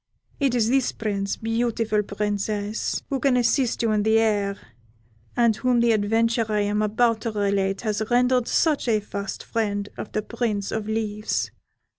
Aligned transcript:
It 0.39 0.55
is 0.55 0.67
this 0.69 0.91
Prince, 0.93 1.35
beautiful 1.37 2.01
Princess, 2.01 3.03
who 3.11 3.19
can 3.19 3.37
assist 3.37 3.83
you 3.83 3.91
in 3.91 4.01
the 4.01 4.17
air, 4.17 4.57
and 5.37 5.55
whom 5.55 5.79
the 5.79 5.91
adventure 5.91 6.47
I 6.51 6.61
am 6.61 6.81
about 6.81 7.21
to 7.21 7.31
relate 7.31 7.81
has 7.81 8.01
rendered 8.09 8.47
such 8.47 8.87
a 8.87 8.99
fast 8.99 9.43
friend 9.43 9.87
of 9.99 10.11
the 10.11 10.23
Prince 10.23 10.71
of 10.71 10.87
Leaves. 10.87 11.51